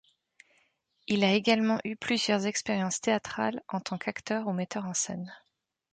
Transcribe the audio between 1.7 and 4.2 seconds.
eu plusieurs expériences théâtrales en tant